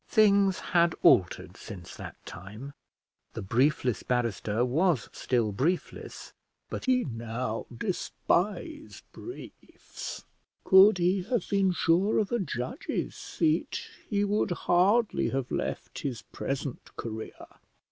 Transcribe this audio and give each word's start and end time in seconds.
Things 0.07 0.57
had 0.73 0.95
altered 1.03 1.55
since 1.55 1.95
that 1.95 2.15
time: 2.25 2.73
the 3.33 3.43
briefless 3.43 4.01
barrister 4.01 4.65
was 4.65 5.09
still 5.11 5.51
briefless, 5.51 6.33
but 6.71 6.85
he 6.85 7.03
now 7.03 7.67
despised 7.71 9.03
briefs: 9.11 10.25
could 10.63 10.97
he 10.97 11.21
have 11.21 11.47
been 11.51 11.71
sure 11.71 12.17
of 12.17 12.31
a 12.31 12.39
judge's 12.39 13.13
seat, 13.15 13.83
he 14.09 14.23
would 14.23 14.49
hardly 14.49 15.29
have 15.29 15.51
left 15.51 15.99
his 15.99 16.23
present 16.23 16.89
career. 16.97 17.45